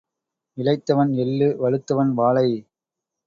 [0.57, 2.47] இளைத்தவன் எள்ளு வலுத்தவன் வாழை.